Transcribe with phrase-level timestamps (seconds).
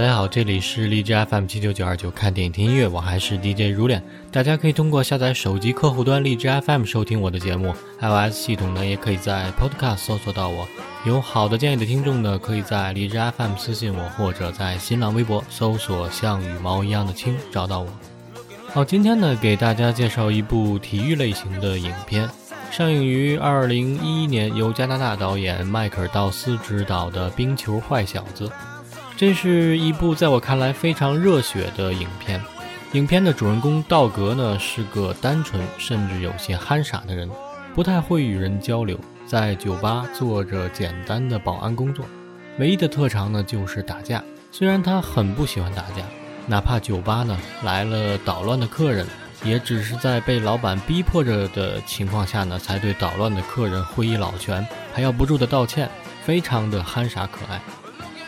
[0.00, 4.02] 大家好，这里是荔枝 FM 七九九二九，看电影听音乐，我还是 DJ 如恋。
[4.32, 10.66] 大家可以通过下载手机客户端荔枝 FM 收听我的节目，iOS 系统呢也可以在 Podcast 搜索到我。
[11.04, 17.88] 有好的建议的听众呢，可以在荔枝 FM 私信我，或者在新浪微博搜索“像羽毛一样的青”找到我。
[18.72, 22.26] 好，今天呢给大家介绍一部体育类型的影片，
[22.70, 28.46] 上映于二零一一年，由加拿大导演迈克尔·道斯执导的《冰球坏小子》。
[29.20, 32.40] 这是一部在我看来非常热血的影片。
[32.92, 37.28] 影片的主人公道格呢是个单纯甚至有些憨傻的人，
[37.74, 42.06] 不太会与人交流，在酒吧做着简单的保安工作，
[42.58, 44.24] 唯一的特长呢就是打架。
[44.50, 46.02] 虽然他很不喜欢打架，
[46.46, 49.06] 哪怕酒吧呢来了捣乱的客人，
[49.44, 55.90] 也只是在被老板逼迫着的情况下呢才对捣乱的客人挥一老拳，还要不住的道歉，
[56.24, 57.60] 非常的憨傻可爱。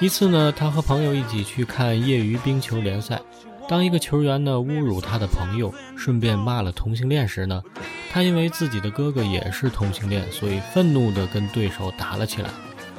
[0.03, 3.21] 一次呢，他和朋友一起去看业余冰球联赛。
[3.69, 7.63] 当一个球员呢侮辱他的朋友，顺便骂了同性恋时呢，
[8.11, 12.51] 他因为自己的哥哥也是同性恋，所以愤怒地跟对手打了起来。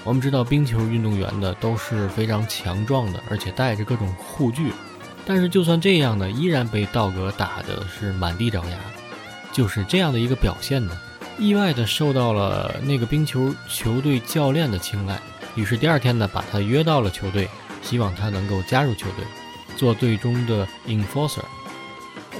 [0.05, 4.71] 我们知道冰球运动员呢都是非常强壮的，而且带着各种护具，
[5.25, 8.77] 但是就算这样呢，依然被道格打的是满地找牙。
[9.51, 10.97] 就是这样的一个表现呢，
[11.37, 15.19] 意外地受到了那个冰球球队教练的青睐。
[15.55, 17.47] 于是第二天呢，把他约到了球队，
[17.81, 19.25] 希望他能够加入球队，
[19.77, 21.43] 做队中的 enforcer。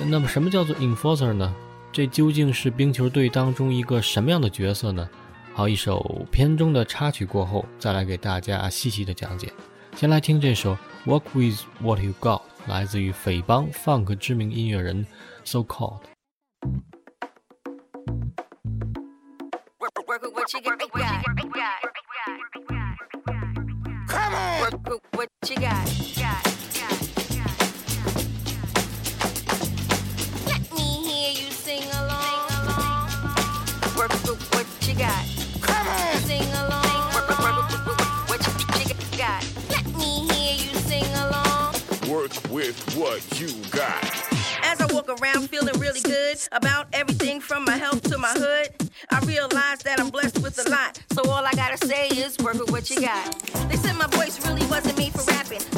[0.08, 1.54] 那么什么叫做 enforcer 呢？
[1.92, 5.08] 这究竟是冰球队当中一个什么样的角色呢？
[5.54, 9.54] 好，一首片中的插曲过后，再来给大家细细的讲解。
[9.96, 15.06] 先来听这首 Work with What You Got，来自于匪帮 funk 知名音乐人
[15.44, 16.00] So Called。
[24.14, 24.32] Let
[30.72, 32.48] me hear you sing along.
[33.98, 35.26] Work with what you got.
[35.62, 36.18] Come on.
[36.22, 37.14] Sing along.
[37.16, 37.72] Work, work,
[38.30, 38.42] what
[38.80, 39.44] you got.
[39.70, 41.74] Let me hear you sing along.
[42.08, 44.04] Work with what you got.
[44.64, 48.83] As I walk around feeling really good about everything from my health to my hood,
[49.14, 51.00] I realize that I'm blessed with a lot.
[51.12, 53.32] So all I gotta say is work with what you got.
[53.70, 55.73] They said my voice really wasn't made for rapping.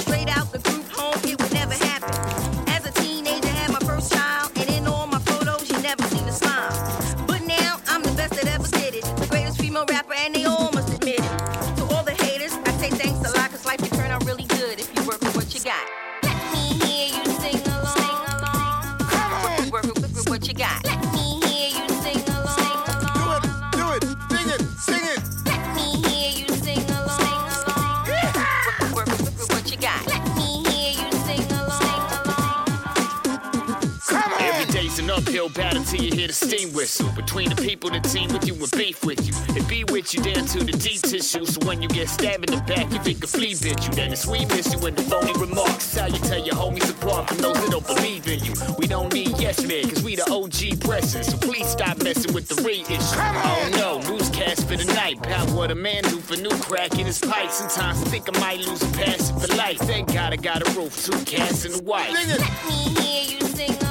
[35.96, 37.10] Till you hear the steam whistle.
[37.16, 39.34] Between the people that team with you and beef with you.
[39.56, 41.46] And be with you down to the deep tissue.
[41.46, 43.94] So when you get stabbed in the back, you think a flea bit you.
[43.94, 45.96] Then it's we miss you in the phony remarks.
[45.96, 48.54] How you tell your homies apart from those that don't believe in you.
[48.78, 51.28] We don't need yes men, cause we the OG presses.
[51.28, 53.20] So please stop messing with the reissue.
[53.20, 55.18] Oh no, newscast for the night.
[55.26, 57.52] About what a man do for new crack in his pipe.
[57.52, 59.80] Sometimes I think I might lose a passion for life.
[59.80, 62.12] Thank God I got a roof, two cats and a wife.
[62.12, 63.85] Let me hear you sing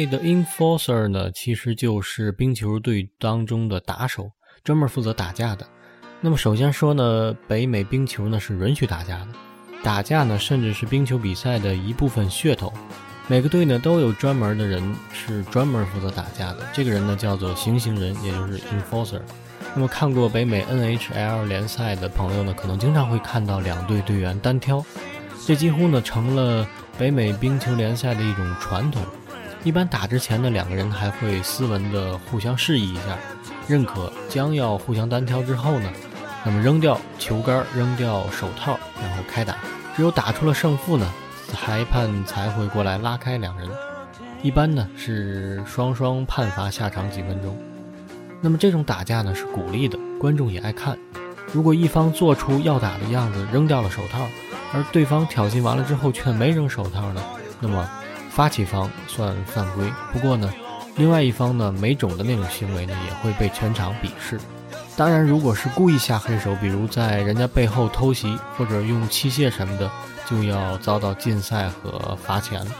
[0.00, 4.30] 谓的 enforcer 呢，其实就是冰球队当中的打手，
[4.64, 5.66] 专门负责打架的。
[6.22, 9.28] 那么首先说呢，北美冰球呢是允许打架的，
[9.82, 12.72] 打架呢，甚至是冰球比赛的一部分噱头。
[13.26, 14.82] 每个队呢都有专门的人
[15.12, 19.20] 是专门负责打架的，这个人呢叫做行刑人，也就是 enforcer。
[19.74, 24.82] 那么看过北美 NHL 联赛的朋友呢，可能经常会看到两队队员单挑，
[25.46, 26.66] 这几乎呢成了
[26.98, 29.02] 北美冰球联赛的一种传统。
[29.62, 33.18] 一般打之前呢，两个人还会斯文的互相示意一下，
[33.68, 35.90] 认可将要互相单挑之后呢，
[36.44, 39.56] 那么扔掉球杆，扔掉手套，然后开打。
[39.94, 41.06] 只有打出了胜负呢，
[41.52, 43.68] 裁判才会过来拉开两人。
[44.42, 47.54] 一般呢是双双判罚下场几分钟。
[48.40, 50.96] 那么这种打架呢是鼓励的，观众也爱看。
[51.52, 54.26] 如果一方做出要打的样子，扔掉了手套，
[54.72, 57.22] 而对方挑衅完了之后却没扔手套呢，
[57.60, 57.86] 那么
[58.30, 59.92] 发起方算犯规。
[60.12, 60.50] 不过呢，
[60.96, 64.40] 另外一方呢没种的那种行为呢也会被全场鄙视。
[64.96, 69.90] 当然，如果是故意下黑手，比如在人家背后偷袭或者用器械什么的，
[70.28, 72.70] 就要遭到禁赛和罚钱了。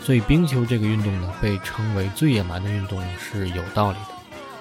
[0.00, 4.14] 所以冰球这个运动呢，被称为最野蛮的运动是有道理的。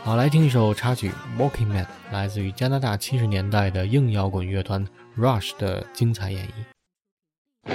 [0.03, 4.83] 好，来听一首插曲《Walking Man》，来自于加拿大七十年代的硬摇滚乐团
[5.15, 7.71] Rush 的精彩演绎。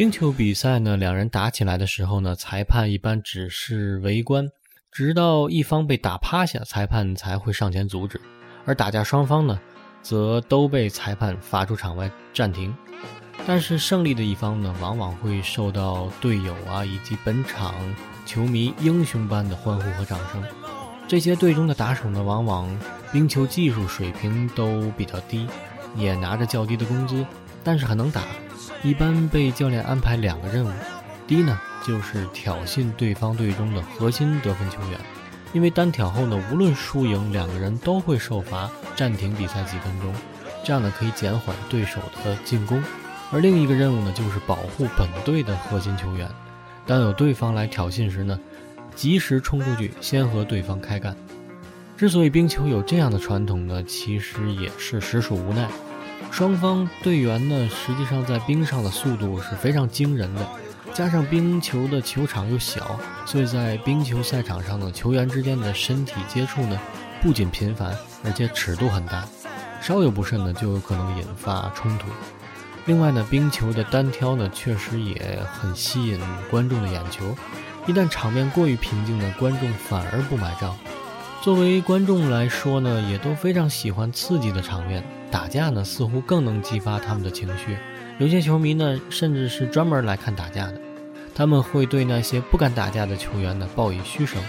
[0.00, 4.48] 冰球比赛呢，两人打起来的时候呢，裁判一般只是围观，
[4.90, 8.18] 直到一方被打趴下，裁判才会上前阻止。
[8.64, 9.60] 而打架双方呢，
[10.00, 12.74] 则都被裁判罚出场外暂停。
[13.46, 17.74] 但是胜利的一方呢，往往会受到队友啊以及本场
[18.24, 20.42] 球迷英雄般的欢呼和掌声。
[21.06, 22.74] 这些队中的打手呢，往往
[23.12, 25.46] 冰球技术水平都比较低，
[25.94, 27.22] 也拿着较低的工资，
[27.62, 28.22] 但是很能打。
[28.82, 30.70] 一般被教练安排两个任务，
[31.26, 34.98] 第一呢，就是挑衅对方队中的核心得分球员，
[35.52, 40.14] 因为单挑后呢，无论输赢，两个人都会受罚暂停比赛几分钟，
[40.64, 42.82] 这样呢可以减缓对手的进攻。
[43.30, 46.26] 而另一个任务呢，就是保护本队的核心球员。
[46.86, 48.40] 当有对方来挑衅时呢，
[48.96, 51.14] 及时冲出去，先和对方开干。
[51.98, 55.68] 之所以冰球有这样的传统呢，其实也是实属无奈。
[56.30, 60.46] 双方队员呢，实际上在冰上的速度是非常惊人的，
[60.94, 66.80] 加上冰球的球场又小，所以在冰球赛场上呢，球员之间的身体接触呢，
[67.20, 67.94] 不仅频繁，
[68.24, 69.26] 而且尺度很大，
[69.82, 72.06] 稍有不慎呢，就有可能引发冲突。
[72.86, 76.18] 另外呢，冰球的单挑呢，确实也很吸引
[76.50, 77.36] 观众的眼球。
[77.86, 80.74] 一旦场面过于平静呢，观众反而不买账。
[81.42, 85.04] 作为观众来说呢，也都非常喜欢刺激的场面。
[85.30, 87.76] 打架呢，似乎更能激发他们的情绪。
[88.18, 90.80] 有些球迷呢，甚至是专门来看打架的。
[91.34, 94.42] 他们会对那些不敢打架的球员呢，报以嘘声。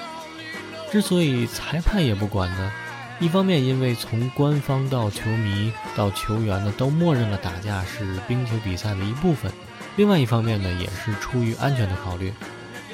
[0.91, 2.71] 之所以裁判也不管呢？
[3.19, 9.51] 一方面，因为从官方到球迷到球员呢，都默认了打架是冰球比赛的一部分；
[9.95, 12.33] 另外一方面呢，也是出于安全的考虑。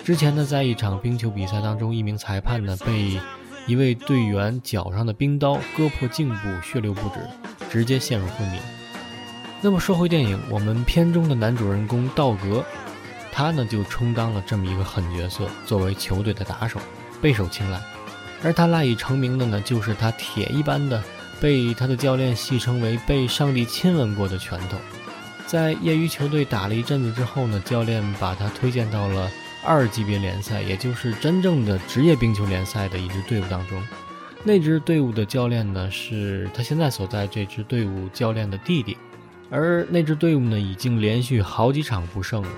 [0.03, 3.19] 之前呢，在一场冰球比赛当中，一名裁判呢被
[3.65, 7.19] 一位队员脚上的冰刀割破颈部，血流不止，
[7.69, 8.59] 直接陷入昏迷。
[9.61, 12.63] 那么说回电影，我们片中的男主人公道格，
[13.31, 16.79] 他呢就充当了这么一个狠角色，作为球队的打手，
[17.21, 17.79] 备受青睐。
[18.43, 21.03] 而他赖以成名的呢，就是他铁一般的
[21.41, 24.77] 被他的教练戏称为“被上帝亲吻过的拳头”。
[25.47, 29.31] 在业余球队打了一阵子之后呢，教练把他推荐到了
[29.65, 33.81] 二级别联赛，也就是真正的职业冰球联赛的一支队伍当中。
[34.43, 38.97] 那支队伍的教练呢，是他现在所在这支队伍教练的弟弟。
[39.49, 42.49] 而那支队伍呢，已经连续好几场不胜了。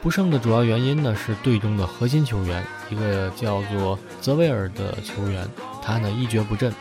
[0.00, 5.48] 不胜的主要原因呢，是队中的核心球员，一个叫做泽维尔的球员，
[5.82, 6.72] 他呢一蹶不振。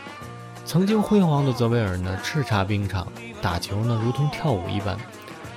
[0.65, 3.07] 曾经辉煌的泽维尔呢，叱咤冰场，
[3.41, 4.97] 打球呢如同跳舞一般。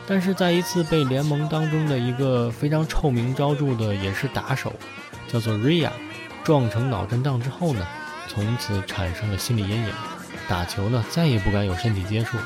[0.07, 4.73] 但是在一次被联盟当中的一个非常臭名昭著的也是打手，
[5.29, 5.93] 叫做瑞亚
[6.43, 7.87] 撞成脑震荡之后呢，
[8.31, 9.89] 从此产生了心理阴影，
[10.49, 12.39] 打球呢再也不敢有身体接触，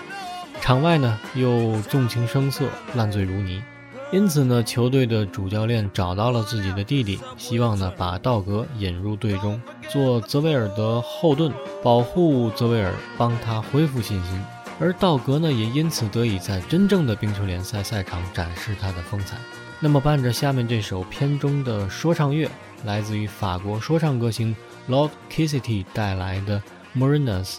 [0.62, 3.62] 场外呢又纵情声色，烂醉如泥。
[4.10, 14.42] 因此呢，球队的主教练找到了自己的弟弟，希望呢把道格引入队中，做泽维尔的后盾，保护泽维尔，帮他恢复信心。
[14.80, 19.36] 而道格呢，也因此得以在真正的冰球联赛赛场展示他的风采。
[19.80, 22.48] 那么，伴着下面这首片中的说唱乐，
[22.84, 24.56] 来自于法国说唱歌星
[24.86, 26.62] Lord Kissity 带来的
[26.94, 27.56] Marinas，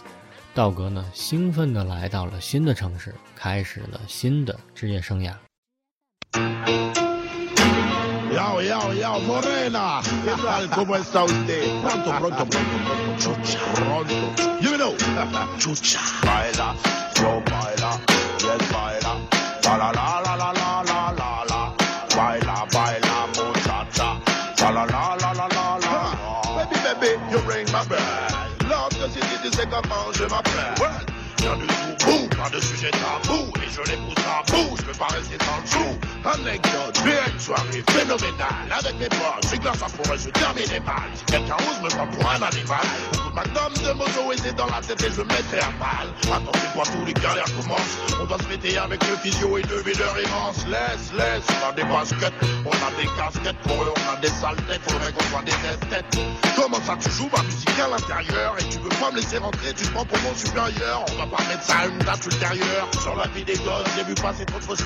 [0.54, 5.32] 道格呢兴奋地来到了新的城市，开始了新的职业生涯。
[8.30, 10.02] Yo, yo, yo, Morena.
[10.24, 10.68] ¿Qué tal?
[10.70, 11.64] ¿Cómo está usted?
[11.82, 13.18] Pronto, pronto, pronto, pronto.
[13.18, 13.58] Chucha.
[13.74, 14.14] Pronto.
[14.60, 14.94] You know.
[15.58, 15.98] Chucha.
[16.22, 16.76] Baila,
[17.16, 17.98] yo baila,
[18.38, 19.12] y él baila.
[19.64, 20.25] La la la la la la
[27.76, 28.68] you ring my bell.
[28.68, 30.74] Love que si tu comment je m'appelle.
[30.80, 30.86] Ouais.
[31.38, 34.98] Viens du bout, pas de sujet tabou Et je les pousse à bout, je peux
[34.98, 38.66] pas rester dans le jour Anecdote, une soirée phénoménale.
[38.76, 41.08] Avec mes potes, c'est que là ça pourrait se terminer mal.
[41.14, 44.80] Si quelqu'un ose me prendre pour un animal de madame de mozo c'est dans la
[44.80, 48.76] tête et je mettrai à balle Attendez-moi, tous les galères commencent On doit se fêter
[48.78, 52.34] avec le physio et le videur immense Laisse, laisse, on a des baskets
[52.64, 55.52] On a des casquettes, pour eux on a des sales têtes Faudrait qu'on soit des
[55.52, 56.18] têtes
[56.56, 59.74] Comment ça tu joues ma musique à l'intérieur Et tu veux pas me laisser rentrer,
[59.74, 61.04] tu prends pour mon supérieur.
[61.12, 62.88] On va pas mettre ça à une date ultérieure.
[63.02, 64.84] Sur la vie des gosses, j'ai vu passer trop de choses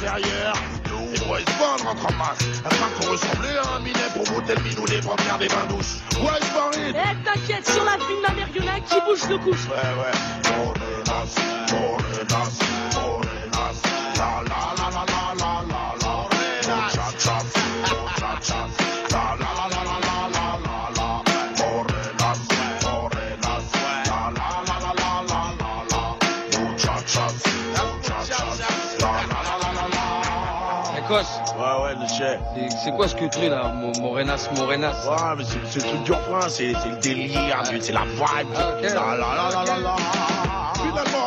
[0.90, 4.54] et pour se rentre en masse, afin de faut ressembler à un minet pour monter
[4.54, 5.98] le minou des premières des bains douces.
[6.18, 8.48] Ouais, Ismaël Eh, t'inquiète, sur la fille de ma mère,
[8.86, 9.66] qui bouge le couche.
[9.68, 10.12] Ouais, ouais,
[10.58, 12.69] on est nas, on est nas.
[32.20, 32.38] Cher.
[32.84, 35.06] C'est quoi ce que tu là Mo- Morenas, Morenas?
[35.08, 38.48] Ouais, mais c'est le truc du refrain, c'est le délire, c'est la vibe.
[38.56, 38.74] Ah.
[38.82, 40.39] La, la, la,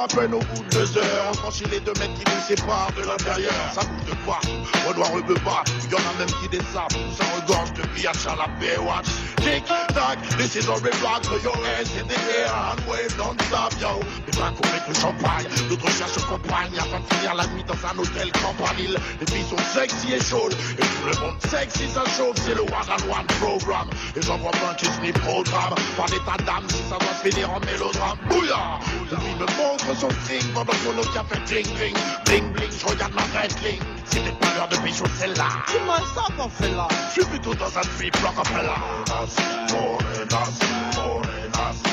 [0.03, 2.91] à peine au bout de deux heures, on franchit les deux mètres qui nous séparent
[2.97, 3.53] de l'intérieur.
[3.73, 4.49] Ça bouge de partout,
[4.87, 5.63] Renoir ne veut pas.
[5.89, 9.07] Y en a même qui des sables, ça regorge de pillage à la Baywatch.
[9.37, 13.15] Tic, tac, this is a red rock, throw your hands in the air and wave
[13.17, 13.99] non-stop, yo.
[14.27, 17.79] Les bras qu'on avec le champagne, d'autres cherchent compagne afin de finir la nuit dans
[17.87, 18.97] un hôtel campanile.
[19.19, 22.61] Les filles sont sexy et chaudes, et tout le monde sexy, ça chauffe, c'est le
[22.61, 23.89] one on one programme.
[24.15, 27.51] Et j'en vois plein qui se programme par des tas si ça doit se finir
[27.51, 28.17] en mélodrame.
[28.29, 28.79] Bouillard!
[29.11, 34.31] Lui me montre och sånting Vad de går lucka för ting-ting Bling-bling, trojans räddning Sitter
[34.39, 36.89] på röd och bichot fälla Till man Rockefeller.
[37.15, 39.33] 20 2003 Rockefeller Morenas,
[39.71, 40.61] morenas,
[40.97, 41.92] morenas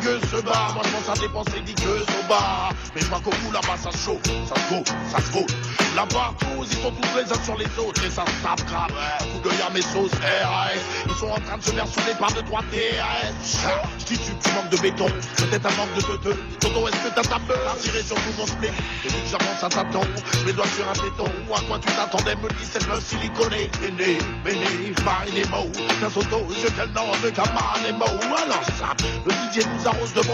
[0.00, 2.72] gueule se bat, moi je pense à dépenser des gueuses au bar.
[2.94, 5.46] Mais qu'au bout là-bas ça chauffe, ça se vaut, ça se vaut.
[5.94, 8.90] La partouze, ils sont tous les uns sur les autres et ça se tape grave.
[9.20, 10.72] Coup d'œil à mes sauces RAS,
[11.06, 13.58] ils sont en train de se faire les barres de 3 TRS.
[13.66, 16.36] Ah, Je dis tu, tu manques de béton, peut-être un manque de teuteux.
[16.60, 17.60] Toto, est-ce que t'as ta peur?
[17.70, 18.68] À tirer sur tout mon split
[19.04, 21.30] Et vu que j'avance à tâtons, je mets doigts sur un téton.
[21.48, 23.70] Ou à quoi tu t'attendais, me dit cette meuf siliconée.
[23.82, 25.70] Méné, méné, marie les mots.
[26.00, 28.04] Qu'un auto, je quel nom de Kamar les mots.
[28.06, 28.94] Alors ça,
[29.26, 30.20] le DJ arrose de.
[30.20, 30.26] Ouais,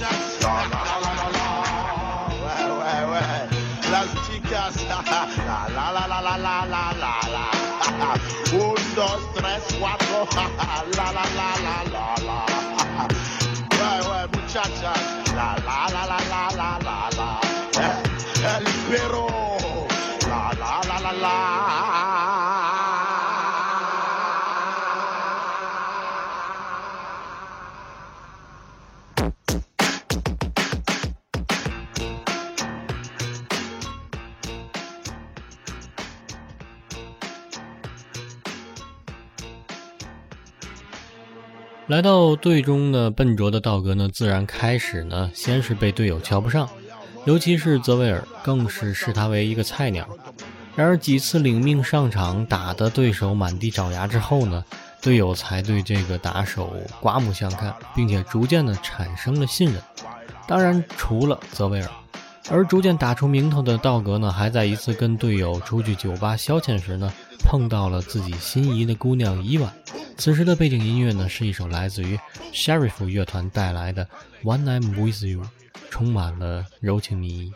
[0.00, 0.25] la
[9.78, 10.26] cuatro,
[10.96, 12.38] la la la la la la.
[13.78, 15.05] Ouais, ouais, muchachas,
[41.88, 46.68] 来到队中呢，笨拙的道格呢，自然开始呢，先是被队友瞧不上，
[47.26, 50.04] 尤其是泽维尔，更是视他为一个菜鸟。
[50.74, 54.64] 然而几次领命上场，打得对手满地找牙之后呢，
[55.00, 59.80] 队友才对这个打手刮目相看，并且逐渐的产生了信任。
[60.48, 61.88] 当然，除了泽维尔，
[62.50, 69.72] 而逐渐打出名头的道格呢，还在一次跟队友出去酒吧消遣时呢，碰到了自己心仪的姑娘伊娃。
[70.16, 72.18] 此时的背景音乐呢，是一首来自于
[72.52, 74.08] Sheriff 乐团带来的
[74.44, 75.42] 《One I'm With You》，
[75.90, 77.52] 充满了柔情蜜意。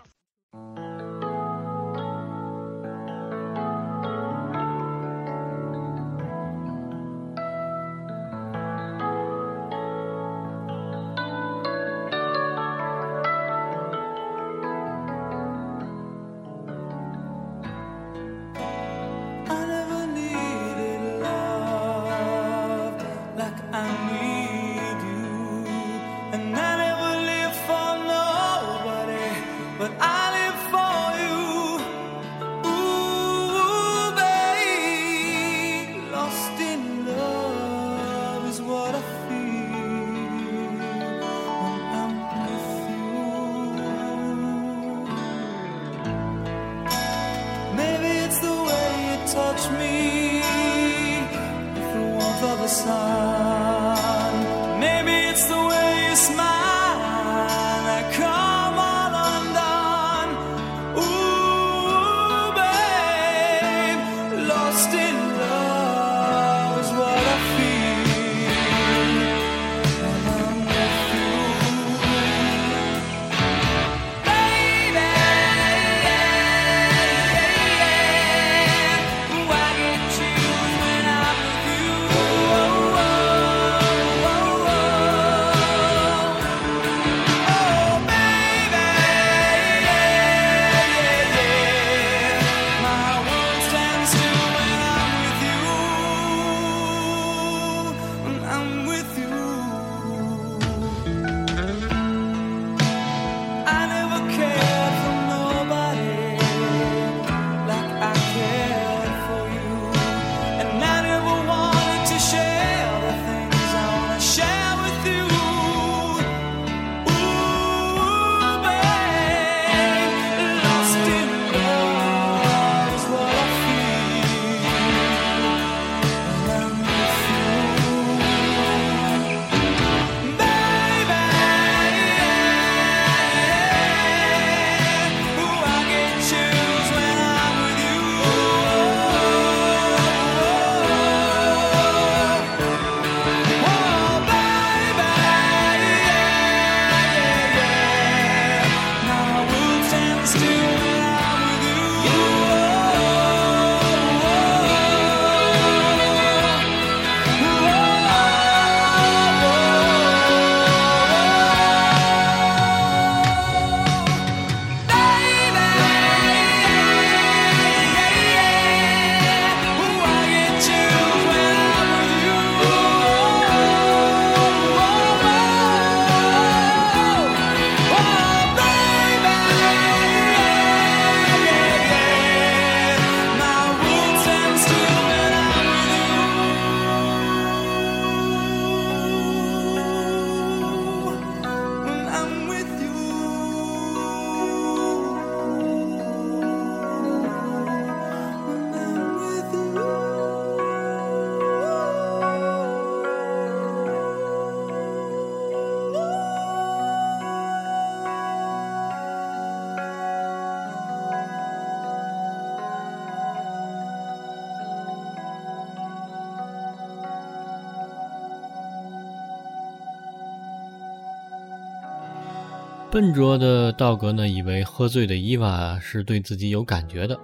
[222.90, 227.16] 笨拙的道格呢，以为喝醉的伊娃是对自己有感觉的，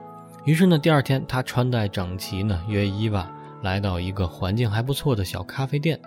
[0.45, 3.29] 于是呢，第二天他穿戴整齐呢，约伊娃
[3.63, 5.99] 来到一个环境还不错的小咖啡店。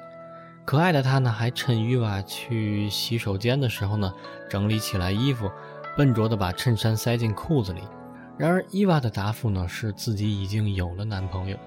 [0.63, 4.13] 可爱的他呢，还趁伊娃去洗手间的时候呢，
[4.49, 5.51] 整理起来衣服，
[5.97, 7.81] 笨拙的把衬衫塞进裤子里。
[8.37, 11.57] 然而，伊娃的答复呢，是自己已经有了男朋友。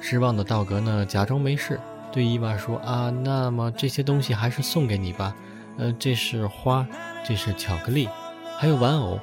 [0.00, 1.78] 失望的道格呢，假装没事，
[2.10, 5.36] 对伊娃说：“啊，那么这些东西还是送给你吧。
[5.76, 6.86] 呃，这是花，
[7.26, 8.08] 这是巧克力，
[8.56, 9.18] 还有玩偶。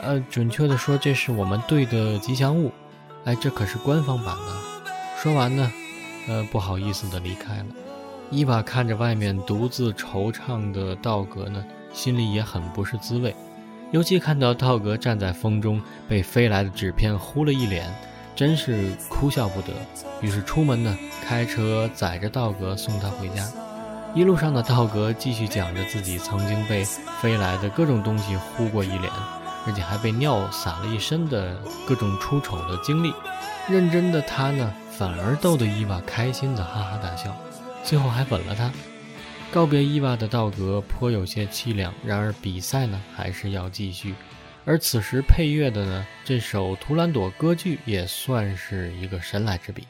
[0.00, 2.70] 呃，准确的说，这是我们队的吉祥物。
[3.24, 4.56] 哎，这可是官方版的。”
[5.20, 5.72] 说完呢，
[6.28, 7.66] 呃，不好意思的离开了。
[8.30, 13.34] 伊娃看着外面独自惆怅的道格呢，心里也很不是滋味。
[13.90, 17.92] 尤其看到道格站在风中，被飞来的纸片糊了一脸，
[18.36, 19.72] 真是哭笑不得。
[20.20, 23.44] 于是出门呢，开车载着道格送他回家。
[24.14, 26.84] 一路上的道格继续讲着自己曾经被
[27.20, 29.12] 飞来的各种东西糊过一脸，
[29.66, 33.12] 而且还被尿洒了一身的各种出丑的经历。
[33.68, 37.36] 认真的他呢，反而逗得伊娃开心的哈哈大笑，
[37.84, 38.70] 最后还吻了他。
[39.52, 44.14] 告别伊娃的道格颇有些凄凉，然而比赛呢还是要继续。
[44.64, 49.86] 而此时配乐的呢，这首《图兰朵》歌剧也算是一个神来之笔。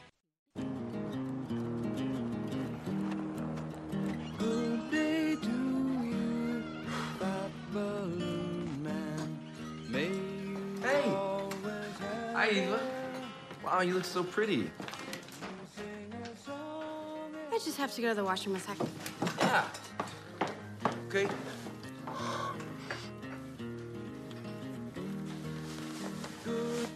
[13.79, 14.69] Wow, you look so pretty.
[17.49, 18.89] I just have to go to the washroom a second.
[19.37, 19.63] Yeah.
[21.07, 21.29] Okay.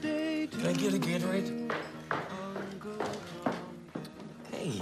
[0.02, 1.72] Can I get a Gatorade?
[4.52, 4.82] Hey,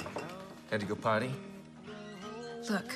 [0.72, 1.32] had to go potty?
[2.68, 2.96] Look,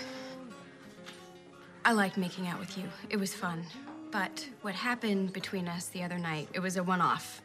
[1.85, 2.85] I like making out with you.
[3.11, 3.65] It was fun.
[4.09, 7.43] But what happened between us the other night, it was a one off.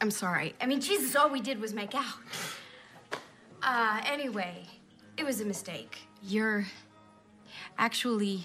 [0.00, 0.54] I'm sorry.
[0.60, 2.18] I mean, Jesus, all we did was make out.
[3.62, 4.64] Uh, anyway,
[5.16, 5.98] it was a mistake.
[6.22, 6.66] You're
[7.78, 8.44] actually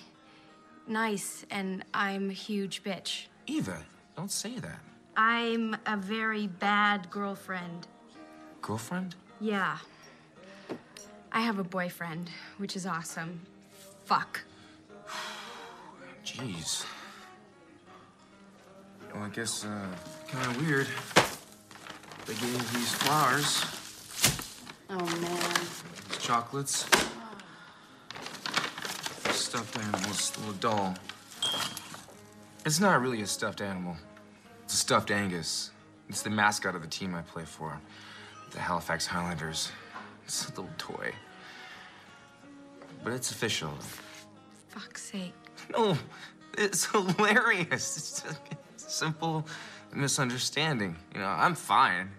[0.88, 3.26] nice, and I'm a huge bitch.
[3.48, 3.84] Eva,
[4.16, 4.80] don't say that.
[5.18, 7.88] I'm a very bad girlfriend.
[8.62, 9.16] Girlfriend?
[9.40, 9.78] Yeah.
[11.32, 13.42] I have a boyfriend, which is awesome.
[14.06, 14.42] Fuck.
[16.26, 16.86] Jeez.
[19.14, 19.88] Well, I guess, uh,
[20.30, 20.88] kind of weird.
[22.26, 23.66] They gave these flowers,
[24.90, 25.40] Oh, man.
[26.10, 26.86] these chocolates,
[29.32, 30.96] stuffed animals, little doll.
[32.66, 33.96] It's not really a stuffed animal.
[34.64, 35.72] It's a stuffed Angus.
[36.10, 37.80] It's the mascot of the team I play for,
[38.52, 39.72] the Halifax Highlanders.
[40.26, 41.14] It's a little toy.
[43.04, 43.72] but it's official.
[44.70, 45.34] Fuck's sake.
[45.76, 45.98] No,
[46.58, 47.98] it's hilarious.
[47.98, 49.46] It's just simple
[49.94, 50.96] misunderstanding.
[51.14, 52.10] You know, I'm fine.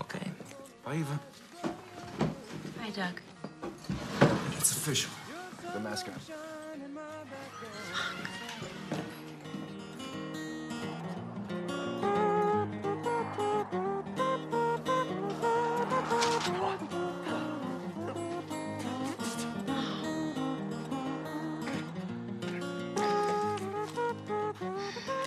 [0.00, 0.30] Okay,
[0.84, 1.20] bye, Eva.
[2.80, 3.20] Hi, Doug.
[4.56, 5.10] It's official.
[5.72, 6.14] The mascot.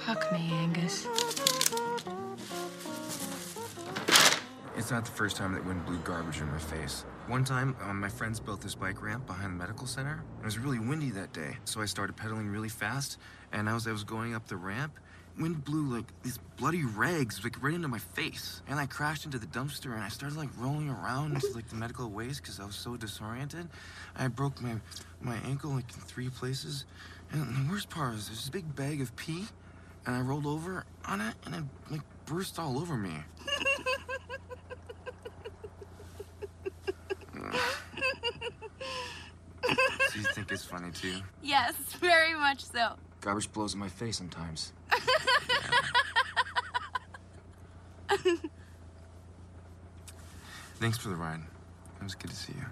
[0.06, 1.08] Fuck me, Angus.
[4.76, 7.06] It's not the first time that wind blew garbage in my face.
[7.28, 10.24] One time, um, my friends built this bike ramp behind the medical center.
[10.42, 13.20] It was really windy that day, so I started pedaling really fast.
[13.52, 14.98] And as I was going up the ramp,
[15.38, 18.64] wind blew like these bloody rags like right into my face.
[18.68, 21.76] And I crashed into the dumpster, and I started like rolling around into like the
[21.76, 23.70] medical waste because I was so disoriented.
[24.16, 24.78] I broke my
[25.22, 26.86] my ankle like in three places.
[27.32, 29.46] And the worst part is there's this big bag of pee,
[30.08, 33.14] and I rolled over on it, and it like burst all over me.
[40.14, 41.22] So you think it's funny too?
[41.42, 42.94] Yes, very much so.
[43.22, 44.72] Garbage blows in my face sometimes.
[50.76, 51.40] Thanks for the ride.
[52.00, 52.66] It was good to see you.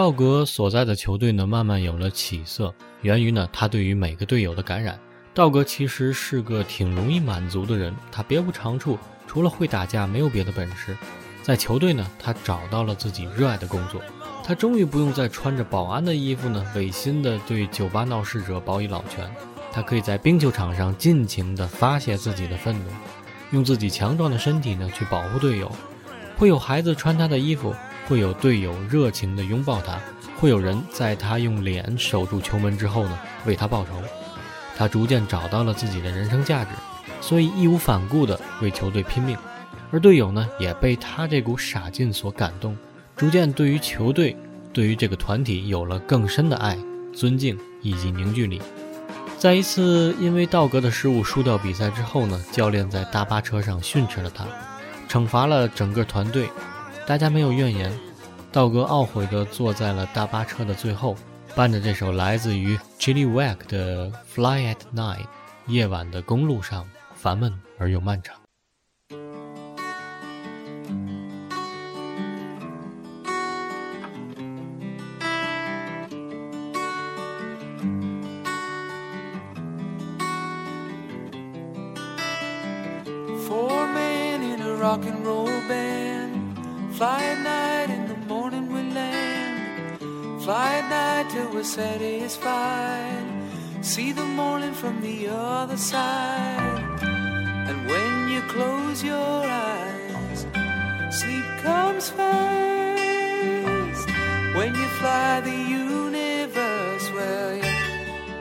[0.00, 4.98] 道格所在的球队呢，慢慢有了起色，源于呢他对于每个队友的感染。
[5.34, 10.96] 道格其实是个挺容易满足的人，他别无长处，除了会打架，没有别的本事。
[11.42, 14.00] 在球队呢，他找到了自己热爱的工作，
[14.42, 19.30] 他终于不用再穿着保安的衣服呢，违心的对酒吧闹事者保以老拳。
[19.70, 22.86] 他可以在冰球场上尽情的发泄自己的愤怒，
[23.50, 25.70] 用自己强壮的身体呢去保护队友。
[26.38, 27.74] 会有孩子穿他的衣服，
[28.10, 29.96] 会有队友热情地拥抱他，
[30.36, 34.02] 会有人在他用脸守住球门之后呢，为他报仇。
[34.76, 36.70] 他逐渐找到了自己的人生价值，
[37.20, 39.38] 所以义无反顾地为球队拼命。
[39.92, 42.76] 而队友呢，也被他这股傻劲所感动，
[43.14, 44.36] 逐渐对于球队、
[44.72, 46.76] 对于这个团体有了更深的爱、
[47.14, 48.60] 尊敬以及凝聚力。
[49.38, 54.44] 在一次因为道格的失误输掉比赛之后呢，教练在大巴车上训斥了他，
[55.08, 56.48] 惩罚了整个团队，
[57.10, 57.92] 大家没有怨言。
[58.52, 61.16] 道格懊悔地坐在了大巴车的最后，
[61.56, 65.24] 伴着这首来自于 Chili Wag 的《Fly at Night》，
[65.66, 68.39] 夜晚的公路上烦闷而又漫长。
[91.70, 93.24] Satisfied.
[93.80, 96.82] See the morning from the other side.
[97.68, 100.46] And when you close your eyes,
[101.10, 104.06] sleep comes first.
[104.56, 107.72] When you fly the universe, well, you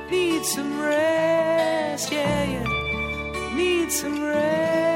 [0.09, 4.88] need some rest, yeah, you need some rest.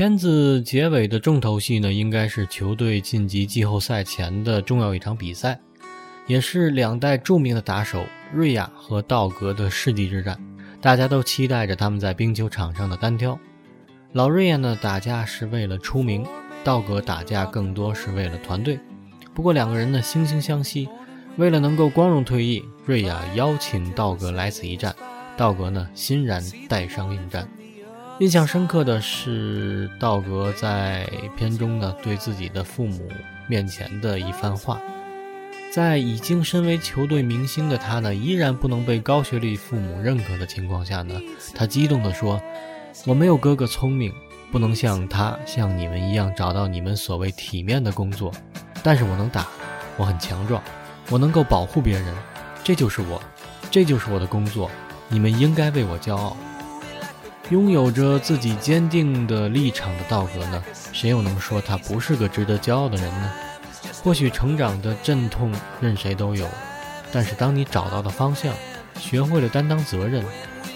[0.00, 5.60] 片子结尾的重头戏呢，应该是球队晋级季后赛前的重要一场比赛，
[6.26, 10.40] 也是两代著名的打手瑞亚和道格的世纪之战。
[10.80, 13.38] 大家都期待着他们在冰球场上的单挑。
[14.12, 16.24] 老瑞亚呢，打架是为了出名；
[16.64, 18.80] 道格打架更多是为了团队。
[19.34, 20.88] 不过两个人呢，惺惺相惜。
[21.36, 24.96] 为了能够光荣退役，瑞亚邀请道格来此一战，
[25.36, 27.46] 道格呢欣然带伤应战。
[28.20, 31.08] 印象深刻的是道格在
[31.38, 33.08] 片中呢对自己的父母
[33.48, 34.78] 面前的一番话，
[35.72, 41.18] 在已经身为球队明星的他呢，依然不能被高学历父母认可的情况下呢，
[41.54, 42.38] 他激动地说
[43.06, 44.12] ：“我没有哥哥聪明，
[44.52, 48.30] 不能像他像你们一样找到你们所谓体面的工作，
[48.82, 49.48] 但是我能打，
[49.96, 50.62] 我很强壮，
[51.08, 52.14] 我能够保护别人，
[52.62, 53.18] 这就是我，
[53.70, 54.70] 这就是我的工作，
[55.08, 56.36] 你们应该为我骄傲。”
[57.50, 63.32] 拥有着自己坚定的立场的道格呢，谁又能说他不是个值得骄傲的人呢？
[64.04, 66.46] 或许成长的阵痛任谁都有，
[67.12, 68.54] 但是当你找到了方向，
[69.00, 70.24] 学会了担当责任，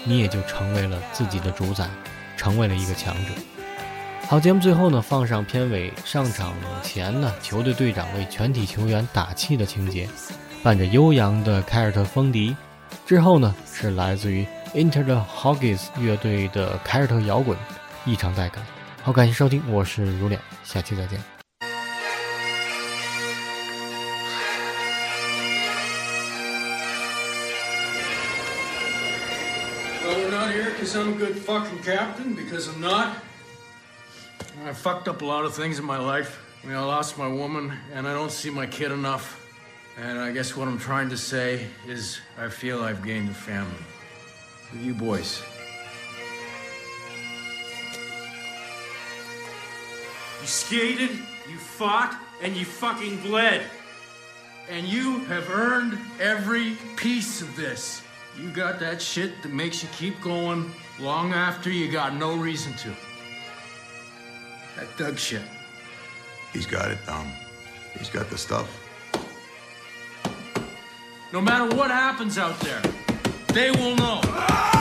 [0.03, 1.89] 你也就成为了自己的主宰，
[2.35, 3.31] 成为了一个强者。
[4.27, 6.53] 好，节目最后呢，放上片尾上场
[6.83, 10.09] 前呢，球队队长为全体球员打气的情节，
[10.61, 12.53] 伴着悠扬的凯尔特风笛，
[13.05, 14.45] 之后呢，是来自于。
[14.74, 17.58] Inter the Hoggies 乐队的凯尔特摇滚，
[18.04, 18.64] 异常带感。
[19.02, 21.18] 好，感谢收听，我是如脸，下期再见。
[30.04, 33.16] Well, we're not here because I'm a good fucking captain, because I'm not.
[34.66, 36.38] I fucked up a lot of things in my life.
[36.62, 39.38] I mean, I lost my woman, and I don't see my kid enough.
[40.00, 43.82] And I guess what I'm trying to say is I feel I've gained a family.
[44.71, 45.41] With you boys.
[50.41, 51.11] You skated,
[51.49, 53.61] you fought, and you fucking bled.
[54.69, 58.01] And you have earned every piece of this.
[58.39, 62.73] You got that shit that makes you keep going long after you got no reason
[62.73, 62.89] to.
[64.75, 65.41] That Doug shit.
[66.51, 67.27] He's got it, Dom.
[67.97, 68.81] He's got the stuff.
[71.31, 72.81] No matter what happens out there,
[73.55, 74.74] they will know.